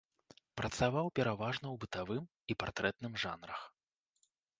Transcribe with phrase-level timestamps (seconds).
[0.59, 3.61] Працаваў пераважна ў бытавым і партрэтным жанрах.